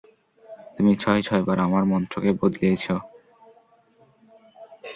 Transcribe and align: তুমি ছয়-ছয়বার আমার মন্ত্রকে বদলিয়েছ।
তুমি 0.75 0.91
ছয়-ছয়বার 0.95 1.57
আমার 1.59 1.83
মন্ত্রকে 1.91 2.29
বদলিয়েছ। 2.39 2.85